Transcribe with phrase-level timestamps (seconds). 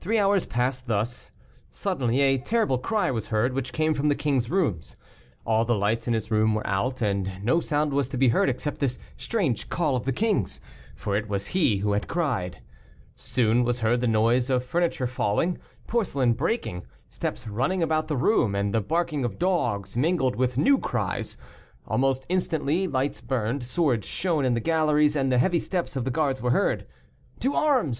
[0.00, 1.32] Three hours passed thus.
[1.70, 4.80] Suddenly, a terrible cry was heard, which came from the king's room.
[5.44, 8.48] All the lights in his room were out, and no sound was to be heard
[8.48, 10.62] except this strange call of the king's.
[10.96, 12.62] For it was he who had cried.
[13.16, 18.54] Soon was heard the noise of furniture falling, porcelain breaking, steps running about the room,
[18.54, 21.36] and the barking of dogs mingled with new cries.
[21.86, 26.10] Almost instantly lights burned, swords shone in the galleries, and the heavy steps of the
[26.10, 26.86] Guards were heard.
[27.40, 27.98] "To arms!"